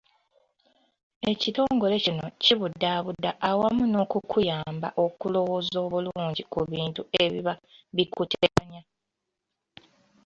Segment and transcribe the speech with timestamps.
[1.31, 7.53] Ekitongole kino kibudaabuda awamu n'okukuyamba okulowooza obulungi ku bintu ebiba
[7.95, 8.81] bikuteganya.